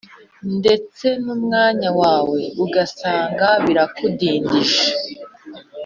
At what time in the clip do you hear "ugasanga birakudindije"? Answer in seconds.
2.63-4.85